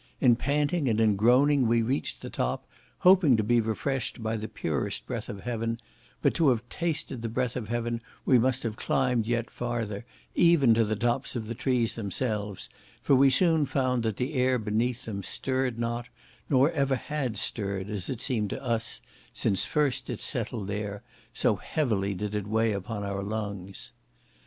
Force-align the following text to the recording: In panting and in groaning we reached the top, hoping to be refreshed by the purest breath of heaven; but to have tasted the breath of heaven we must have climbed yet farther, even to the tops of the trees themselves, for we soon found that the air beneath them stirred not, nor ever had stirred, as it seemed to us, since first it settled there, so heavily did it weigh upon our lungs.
In 0.19 0.35
panting 0.35 0.89
and 0.89 0.99
in 0.99 1.15
groaning 1.15 1.67
we 1.67 1.83
reached 1.83 2.23
the 2.23 2.31
top, 2.31 2.65
hoping 3.01 3.37
to 3.37 3.43
be 3.43 3.61
refreshed 3.61 4.23
by 4.23 4.35
the 4.35 4.47
purest 4.47 5.05
breath 5.05 5.29
of 5.29 5.41
heaven; 5.41 5.77
but 6.23 6.33
to 6.33 6.49
have 6.49 6.67
tasted 6.69 7.21
the 7.21 7.29
breath 7.29 7.55
of 7.55 7.69
heaven 7.69 8.01
we 8.25 8.39
must 8.39 8.63
have 8.63 8.77
climbed 8.77 9.27
yet 9.27 9.51
farther, 9.51 10.03
even 10.33 10.73
to 10.73 10.83
the 10.83 10.95
tops 10.95 11.35
of 11.35 11.45
the 11.45 11.53
trees 11.53 11.93
themselves, 11.93 12.67
for 13.03 13.13
we 13.15 13.29
soon 13.29 13.67
found 13.67 14.01
that 14.01 14.17
the 14.17 14.33
air 14.33 14.57
beneath 14.57 15.05
them 15.05 15.21
stirred 15.21 15.77
not, 15.77 16.07
nor 16.49 16.71
ever 16.71 16.95
had 16.95 17.37
stirred, 17.37 17.87
as 17.87 18.09
it 18.09 18.21
seemed 18.21 18.49
to 18.49 18.63
us, 18.63 19.01
since 19.33 19.65
first 19.65 20.09
it 20.09 20.19
settled 20.19 20.67
there, 20.67 21.03
so 21.31 21.57
heavily 21.57 22.15
did 22.15 22.33
it 22.33 22.47
weigh 22.47 22.71
upon 22.71 23.03
our 23.03 23.21
lungs. 23.21 23.91